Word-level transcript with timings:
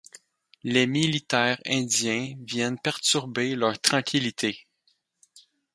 Les 0.63 0.87
militaires 0.87 1.61
indiens 1.63 2.33
viennent 2.39 2.79
perturber 2.79 3.53
leur 3.53 3.79
tranquillité. 3.79 4.65